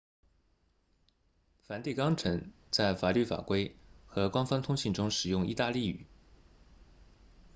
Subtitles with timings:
[1.61, 3.75] 梵蒂冈城在法律法规
[4.07, 6.07] 和官方通信中使用意大利语